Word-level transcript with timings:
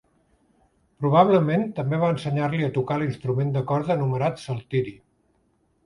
Probablement 1.03 1.67
també 1.81 2.01
va 2.05 2.09
ensenyar-li 2.15 2.65
a 2.71 2.73
tocar 2.81 2.99
l'instrument 3.05 3.55
de 3.59 3.67
corda 3.75 3.97
anomenat 3.99 4.47
saltiri. 4.49 5.01